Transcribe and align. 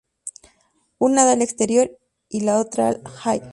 Una 0.97 1.25
da 1.25 1.33
al 1.33 1.43
exterior, 1.43 1.91
y 2.27 2.39
la 2.39 2.57
otra 2.57 2.87
al 2.87 3.03
"hall". 3.23 3.41